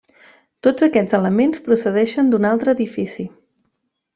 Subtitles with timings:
[0.67, 3.31] Tots aquests elements procedeixen d'un altre edifici.